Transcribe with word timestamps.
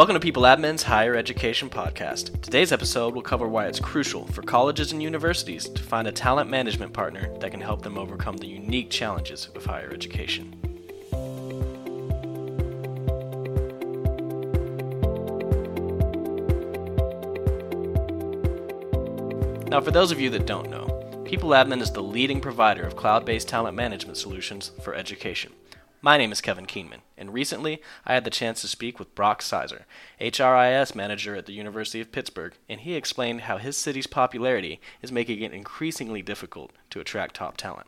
Welcome 0.00 0.18
to 0.18 0.32
PeopleAdmin's 0.32 0.84
Higher 0.84 1.14
Education 1.14 1.68
Podcast. 1.68 2.40
Today's 2.40 2.72
episode 2.72 3.14
will 3.14 3.20
cover 3.20 3.46
why 3.46 3.66
it's 3.66 3.78
crucial 3.78 4.24
for 4.28 4.40
colleges 4.40 4.92
and 4.92 5.02
universities 5.02 5.68
to 5.68 5.82
find 5.82 6.08
a 6.08 6.10
talent 6.10 6.48
management 6.48 6.94
partner 6.94 7.30
that 7.40 7.50
can 7.50 7.60
help 7.60 7.82
them 7.82 7.98
overcome 7.98 8.38
the 8.38 8.46
unique 8.46 8.88
challenges 8.88 9.50
of 9.54 9.62
higher 9.62 9.92
education. 9.92 10.54
Now, 19.68 19.82
for 19.82 19.90
those 19.90 20.10
of 20.10 20.18
you 20.18 20.30
that 20.30 20.46
don't 20.46 20.70
know, 20.70 20.86
PeopleAdmin 21.26 21.82
is 21.82 21.92
the 21.92 22.02
leading 22.02 22.40
provider 22.40 22.84
of 22.84 22.96
cloud 22.96 23.26
based 23.26 23.48
talent 23.48 23.76
management 23.76 24.16
solutions 24.16 24.70
for 24.82 24.94
education. 24.94 25.52
My 26.00 26.16
name 26.16 26.32
is 26.32 26.40
Kevin 26.40 26.64
Keenman, 26.64 27.02
and 27.20 27.32
recently 27.32 27.80
I 28.04 28.14
had 28.14 28.24
the 28.24 28.30
chance 28.30 28.62
to 28.62 28.68
speak 28.68 28.98
with 28.98 29.14
Brock 29.14 29.42
Sizer, 29.42 29.86
HRIS 30.20 30.94
manager 30.94 31.36
at 31.36 31.46
the 31.46 31.52
University 31.52 32.00
of 32.00 32.10
Pittsburgh, 32.10 32.54
and 32.68 32.80
he 32.80 32.94
explained 32.94 33.42
how 33.42 33.58
his 33.58 33.76
city's 33.76 34.06
popularity 34.06 34.80
is 35.02 35.12
making 35.12 35.42
it 35.42 35.52
increasingly 35.52 36.22
difficult 36.22 36.72
to 36.88 36.98
attract 36.98 37.36
top 37.36 37.58
talent. 37.58 37.86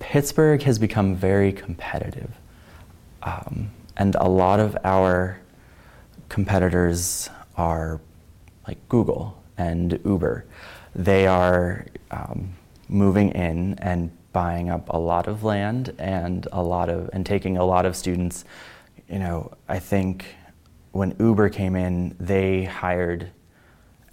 Pittsburgh 0.00 0.62
has 0.62 0.78
become 0.78 1.14
very 1.14 1.52
competitive, 1.52 2.32
um, 3.22 3.70
and 3.96 4.16
a 4.16 4.28
lot 4.28 4.58
of 4.58 4.76
our 4.84 5.40
competitors 6.28 7.30
are 7.56 8.00
like 8.66 8.88
Google 8.88 9.40
and 9.56 10.00
Uber. 10.04 10.44
They 10.94 11.26
are 11.26 11.86
um, 12.10 12.54
moving 12.88 13.30
in 13.30 13.74
and 13.78 14.10
buying 14.32 14.70
up 14.70 14.88
a 14.88 14.98
lot 14.98 15.28
of 15.28 15.44
land 15.44 15.94
and 15.98 16.48
a 16.52 16.62
lot 16.62 16.88
of 16.88 17.10
and 17.12 17.24
taking 17.24 17.56
a 17.56 17.64
lot 17.64 17.86
of 17.86 17.96
students. 17.96 18.44
You 19.08 19.18
know, 19.18 19.52
I 19.68 19.78
think 19.78 20.24
when 20.92 21.14
Uber 21.18 21.48
came 21.50 21.76
in, 21.76 22.16
they 22.18 22.64
hired 22.64 23.30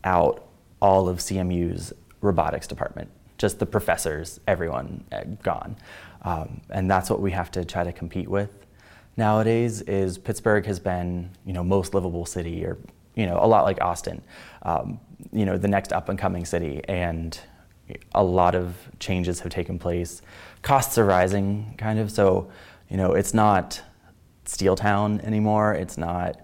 out 0.04 0.48
all 0.82 1.10
of 1.10 1.18
CMU's 1.18 1.94
robotics 2.22 2.68
department, 2.68 3.10
just 3.38 3.60
the 3.60 3.66
professors, 3.66 4.40
everyone 4.48 5.04
uh, 5.12 5.24
gone, 5.44 5.76
um, 6.24 6.62
and 6.70 6.90
that's 6.90 7.10
what 7.10 7.22
we 7.22 7.32
have 7.32 7.52
to 7.52 7.66
try 7.66 7.84
to 7.84 7.92
compete 7.92 8.30
with 8.30 8.50
nowadays. 9.18 9.82
Is 9.82 10.18
Pittsburgh 10.18 10.66
has 10.66 10.80
been 10.80 11.32
you 11.46 11.54
know 11.54 11.64
most 11.64 11.94
livable 11.94 12.26
city, 12.26 12.66
or 12.66 12.78
you 13.16 13.26
know 13.26 13.40
a 13.42 13.48
lot 13.48 13.64
like 13.64 13.82
Austin, 13.82 14.22
um, 14.64 15.00
you 15.32 15.46
know 15.46 15.58
the 15.58 15.68
next 15.68 15.94
up 15.94 16.10
and 16.10 16.18
coming 16.18 16.46
city, 16.46 16.82
and 16.88 17.40
a 18.14 18.24
lot 18.24 18.56
of 18.56 18.76
changes 19.00 19.42
have 19.42 19.52
taken 19.52 19.80
place. 19.80 20.22
Costs 20.62 20.98
are 20.98 21.06
rising, 21.06 21.76
kind 21.78 22.00
of. 22.00 22.12
So, 22.12 22.50
you 22.90 22.98
know, 22.98 23.14
it's 23.14 23.34
not 23.34 23.82
Steel 24.46 24.76
Town 24.76 25.22
anymore. 25.22 25.74
It's 25.74 25.98
not, 25.98 26.40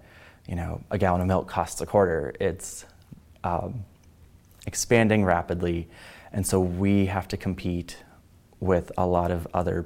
you 0.48 0.56
know, 0.56 0.82
a 0.92 0.98
gallon 0.98 1.22
of 1.22 1.28
milk 1.28 1.48
costs 1.48 1.82
a 1.82 1.86
quarter. 1.86 2.34
It's 2.40 2.86
um, 3.44 3.84
expanding 4.68 5.26
rapidly, 5.26 5.88
and 6.32 6.46
so 6.46 6.60
we 6.60 7.08
have 7.08 7.28
to 7.30 7.38
compete 7.38 7.98
with 8.60 8.92
a 8.98 9.06
lot 9.06 9.32
of 9.32 9.48
other 9.54 9.86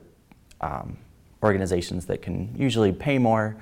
um, 0.62 0.98
organizations 1.44 2.06
that 2.08 2.22
can 2.22 2.54
usually 2.58 2.92
pay 2.92 3.18
more. 3.18 3.58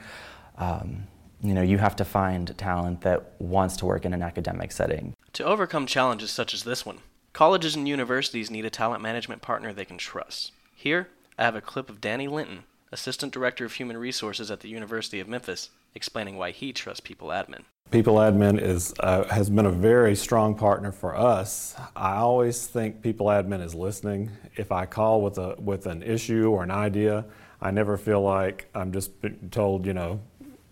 Um, 0.58 1.08
you 1.42 1.54
know, 1.54 1.62
you 1.62 1.78
have 1.78 1.96
to 1.98 2.06
find 2.06 2.56
talent 2.58 3.02
that 3.02 3.34
wants 3.40 3.78
to 3.78 3.86
work 3.86 4.06
in 4.06 4.14
an 4.14 4.24
academic 4.24 4.72
setting. 4.72 5.14
To 5.34 5.44
overcome 5.44 5.86
challenges 5.86 6.32
such 6.32 6.54
as 6.54 6.64
this 6.64 6.86
one, 6.86 6.98
Colleges 7.38 7.76
and 7.76 7.88
universities 7.88 8.50
need 8.50 8.66
a 8.66 8.70
talent 8.72 9.00
management 9.00 9.44
partner 9.44 9.72
they 9.72 9.86
can 9.86 10.00
trust. 10.00 10.54
Here, 10.74 11.10
I 11.38 11.44
have 11.44 11.56
a 11.56 11.62
clip 11.62 11.88
of 11.88 12.02
Danny 12.02 12.28
Linton, 12.28 12.64
Assistant 12.92 13.32
Director 13.32 13.64
of 13.64 13.74
Human 13.74 13.96
Resources 13.96 14.50
at 14.50 14.62
the 14.62 14.70
University 14.70 15.20
of 15.20 15.28
Memphis, 15.28 15.70
explaining 15.94 16.38
why 16.38 16.50
he 16.50 16.74
trusts 16.74 17.08
PeopleAdmin. 17.08 17.66
People 17.92 18.16
Admin 18.16 18.60
is, 18.60 18.92
uh, 19.02 19.26
has 19.26 19.52
been 19.52 19.68
a 19.68 19.72
very 19.72 20.16
strong 20.16 20.56
partner 20.56 20.92
for 20.92 21.16
us. 21.16 21.76
I 21.96 22.16
always 22.16 22.66
think 22.66 23.04
PeopleAdmin 23.04 23.64
is 23.64 23.76
listening. 23.76 24.32
If 24.56 24.72
I 24.72 24.88
call 24.88 25.22
with, 25.22 25.38
a, 25.38 25.54
with 25.60 25.86
an 25.86 26.02
issue 26.02 26.50
or 26.50 26.64
an 26.64 26.72
idea, 26.72 27.24
I 27.62 27.70
never 27.70 27.98
feel 28.00 28.24
like 28.24 28.68
I'm 28.74 28.92
just 28.92 29.12
told, 29.52 29.86
you 29.86 29.94
know, 29.94 30.20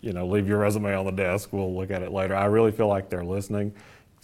you 0.01 0.13
know, 0.13 0.25
leave 0.25 0.47
your 0.47 0.57
resume 0.57 0.95
on 0.95 1.05
the 1.05 1.11
desk, 1.11 1.49
we'll 1.53 1.75
look 1.75 1.91
at 1.91 2.01
it 2.01 2.11
later. 2.11 2.35
I 2.35 2.45
really 2.45 2.71
feel 2.71 2.87
like 2.87 3.09
they're 3.09 3.23
listening 3.23 3.71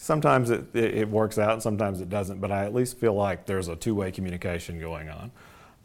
sometimes 0.01 0.49
it, 0.49 0.75
it, 0.75 1.07
works 1.07 1.37
out 1.37 1.53
and 1.53 1.61
sometimes 1.61 2.01
it 2.01 2.09
doesn't, 2.09 2.41
but 2.41 2.51
I 2.51 2.65
at 2.65 2.73
least 2.73 2.97
feel 2.97 3.13
like 3.13 3.45
there's 3.45 3.67
a 3.67 3.75
two 3.75 3.93
way 3.93 4.11
communication 4.11 4.79
going 4.79 5.09
on. 5.09 5.31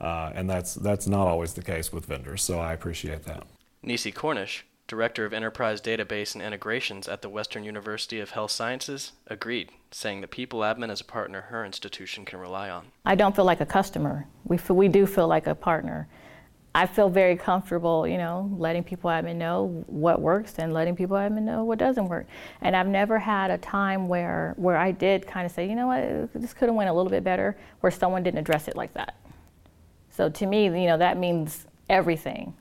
Uh, 0.01 0.33
and 0.35 0.49
that's, 0.49 0.75
that's 0.75 1.07
not 1.07 1.27
always 1.27 1.55
the 1.55 1.63
case 1.63 1.93
with 1.93 2.07
vendors, 2.07 2.43
so 2.43 2.59
I 2.59 2.73
appreciate 2.73 3.25
that. 3.25 3.47
Nisi 3.83 4.13
Cornish, 4.13 4.65
Director 4.89 5.25
of 5.25 5.33
Enterprise 5.33 5.81
Database 5.81 6.35
and 6.35 6.43
Integrations 6.43 7.09
at 7.09 7.23
the 7.23 7.29
Western 7.29 7.65
University 7.65 8.21
of 8.21 8.31
Health 8.31 8.51
Sciences, 8.51 9.13
agreed, 9.27 9.71
saying 9.91 10.23
that 10.23 10.31
PeopleAdmin 10.31 10.91
is 10.91 11.01
a 11.01 11.05
partner 11.05 11.43
her 11.43 11.65
institution 11.65 12.25
can 12.25 12.39
rely 12.39 12.69
on. 12.71 12.87
I 13.05 13.15
don't 13.15 13.37
feel 13.37 13.45
like 13.45 13.61
a 13.61 13.67
customer. 13.67 14.27
We, 14.45 14.57
feel, 14.57 14.77
we 14.77 14.89
do 14.89 15.07
feel 15.07 15.29
like 15.29 15.47
a 15.47 15.55
partner. 15.55 16.09
I 16.77 16.85
feel 16.85 17.09
very 17.09 17.37
comfortable, 17.37 18.07
you 18.07 18.19
know, 18.19 18.55
letting 18.59 18.85
PeopleAdmin 18.85 19.37
know 19.37 19.83
what 19.87 20.21
works 20.21 20.59
and 20.59 20.75
letting 20.75 20.95
PeopleAdmin 20.95 21.41
know 21.41 21.65
what 21.65 21.79
doesn't 21.79 22.07
work. 22.07 22.27
And 22.61 22.77
I've 22.77 22.87
never 22.87 23.19
had 23.19 23.51
a 23.51 23.57
time 23.57 24.09
where 24.09 24.53
where 24.59 24.77
I 24.77 24.93
did 24.93 25.27
kind 25.27 25.47
of 25.47 25.53
say, 25.53 25.67
you 25.67 25.75
know 25.75 25.87
what, 25.87 26.35
this 26.35 26.53
could 26.53 26.69
have 26.69 26.75
went 26.75 26.91
a 26.91 26.93
little 26.93 27.09
bit 27.09 27.25
better, 27.25 27.57
where 27.81 27.91
someone 27.91 28.23
didn't 28.23 28.41
address 28.41 28.69
it 28.69 28.77
like 28.77 28.93
that. 28.93 29.17
So 30.11 30.29
to 30.29 30.45
me, 30.45 30.65
you 30.65 30.87
know, 30.87 30.99
that 30.99 31.17
means 31.17 31.67
everything. 31.89 32.53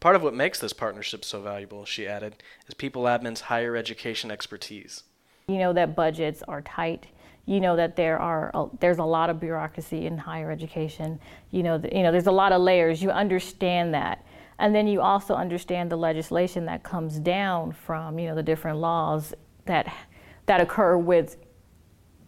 Part 0.00 0.16
of 0.16 0.24
what 0.24 0.34
makes 0.34 0.58
this 0.58 0.72
partnership 0.72 1.24
so 1.24 1.40
valuable, 1.40 1.84
she 1.84 2.08
added, 2.08 2.42
is 2.66 2.74
PeopleAdmin's 2.74 3.42
higher 3.42 3.76
education 3.76 4.32
expertise. 4.32 5.04
You 5.46 5.58
know 5.58 5.72
that 5.74 5.94
budgets 5.94 6.42
are 6.48 6.60
tight 6.60 7.06
you 7.50 7.60
know 7.60 7.74
that 7.74 7.96
there 7.96 8.16
are 8.16 8.52
a, 8.54 8.66
there's 8.78 8.98
a 8.98 9.04
lot 9.04 9.28
of 9.28 9.40
bureaucracy 9.40 10.06
in 10.06 10.16
higher 10.16 10.52
education. 10.52 11.18
You 11.50 11.64
know, 11.64 11.78
the, 11.78 11.92
you 11.92 12.04
know, 12.04 12.12
there's 12.12 12.28
a 12.28 12.32
lot 12.32 12.52
of 12.52 12.62
layers. 12.62 13.02
You 13.02 13.10
understand 13.10 13.92
that, 13.92 14.24
and 14.60 14.72
then 14.72 14.86
you 14.86 15.00
also 15.00 15.34
understand 15.34 15.90
the 15.90 15.96
legislation 15.96 16.64
that 16.66 16.84
comes 16.84 17.18
down 17.18 17.72
from 17.72 18.20
you 18.20 18.28
know 18.28 18.36
the 18.36 18.42
different 18.44 18.78
laws 18.78 19.34
that 19.64 19.92
that 20.46 20.60
occur 20.60 20.96
with 20.96 21.38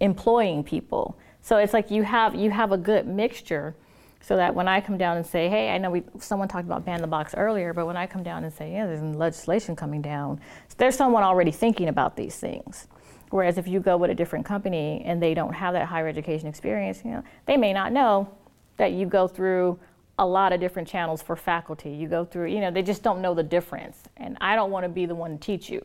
employing 0.00 0.64
people. 0.64 1.16
So 1.40 1.58
it's 1.58 1.72
like 1.72 1.92
you 1.92 2.02
have 2.02 2.34
you 2.34 2.50
have 2.50 2.72
a 2.72 2.76
good 2.76 3.06
mixture 3.06 3.76
so 4.22 4.34
that 4.34 4.52
when 4.56 4.66
I 4.66 4.80
come 4.80 4.98
down 4.98 5.18
and 5.18 5.26
say, 5.26 5.48
hey, 5.48 5.70
I 5.70 5.78
know 5.78 5.90
we 5.92 6.02
someone 6.18 6.48
talked 6.48 6.66
about 6.66 6.84
ban 6.84 7.00
the 7.00 7.06
box 7.06 7.32
earlier, 7.36 7.72
but 7.72 7.86
when 7.86 7.96
I 7.96 8.08
come 8.08 8.24
down 8.24 8.42
and 8.42 8.52
say, 8.52 8.72
yeah, 8.72 8.86
there's 8.86 9.02
legislation 9.02 9.76
coming 9.76 10.02
down, 10.02 10.40
there's 10.78 10.96
someone 10.96 11.22
already 11.22 11.52
thinking 11.52 11.88
about 11.88 12.16
these 12.16 12.34
things. 12.34 12.88
Whereas 13.32 13.56
if 13.56 13.66
you 13.66 13.80
go 13.80 13.96
with 13.96 14.10
a 14.10 14.14
different 14.14 14.44
company 14.44 15.02
and 15.06 15.22
they 15.22 15.32
don't 15.32 15.54
have 15.54 15.72
that 15.72 15.86
higher 15.86 16.06
education 16.06 16.48
experience, 16.48 17.00
you 17.02 17.12
know, 17.12 17.24
they 17.46 17.56
may 17.56 17.72
not 17.72 17.90
know 17.90 18.28
that 18.76 18.92
you 18.92 19.06
go 19.06 19.26
through 19.26 19.78
a 20.18 20.26
lot 20.26 20.52
of 20.52 20.60
different 20.60 20.86
channels 20.86 21.22
for 21.22 21.34
faculty. 21.34 21.90
You 21.90 22.08
go 22.08 22.26
through, 22.26 22.48
you 22.48 22.60
know, 22.60 22.70
they 22.70 22.82
just 22.82 23.02
don't 23.02 23.22
know 23.22 23.32
the 23.32 23.42
difference. 23.42 24.02
And 24.18 24.36
I 24.42 24.54
don't 24.54 24.70
want 24.70 24.84
to 24.84 24.90
be 24.90 25.06
the 25.06 25.14
one 25.14 25.38
to 25.38 25.38
teach 25.38 25.70
you. 25.70 25.82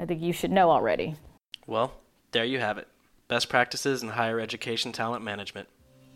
I 0.00 0.06
think 0.06 0.20
you 0.20 0.32
should 0.32 0.50
know 0.50 0.70
already. 0.70 1.14
Well, 1.68 1.92
there 2.32 2.44
you 2.44 2.58
have 2.58 2.78
it. 2.78 2.88
Best 3.28 3.48
practices 3.48 4.02
in 4.02 4.08
higher 4.08 4.40
education 4.40 4.90
talent 4.90 5.22
management. 5.22 5.68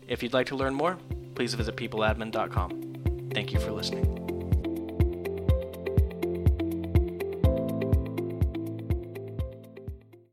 If 0.05 0.21
you'd 0.21 0.33
like 0.33 0.47
to 0.47 0.57
learn 0.57 0.73
more, 0.73 0.97
please 1.33 1.53
visit 1.53 1.77
peopleadmin.com. 1.77 3.29
Thank 3.33 3.53
you 3.53 3.59
for 3.59 3.71
listening. 3.71 4.34